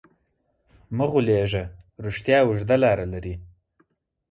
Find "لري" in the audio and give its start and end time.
3.13-3.35